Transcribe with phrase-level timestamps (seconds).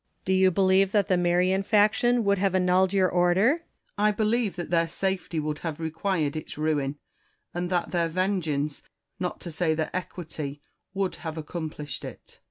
[0.01, 0.25] Quinctus.
[0.25, 3.63] Do you believe that the Marian faction would have annulled your Order 1 Ma/rcus.
[3.99, 6.95] I believe that their safety would have required its ruin,
[7.53, 8.81] and that their vengeance,
[9.19, 10.59] not to say their equity,
[10.95, 12.39] would have accomplished it.